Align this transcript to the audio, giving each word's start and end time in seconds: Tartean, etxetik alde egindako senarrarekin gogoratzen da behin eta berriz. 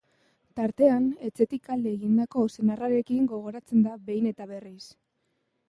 Tartean, 0.59 1.03
etxetik 1.27 1.69
alde 1.75 1.91
egindako 1.99 2.47
senarrarekin 2.55 3.29
gogoratzen 3.37 3.87
da 3.89 3.95
behin 4.09 4.33
eta 4.35 4.51
berriz. 4.57 4.83